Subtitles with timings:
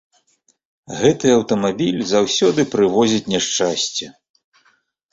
[1.01, 4.05] Гэты аўтамабіль заўсёды прывозіць няшчасце.